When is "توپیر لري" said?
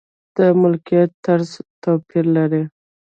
1.83-2.63